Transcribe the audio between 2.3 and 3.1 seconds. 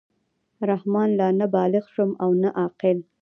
نه عاقل.